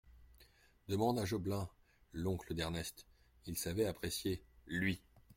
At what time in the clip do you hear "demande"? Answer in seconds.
0.87-1.19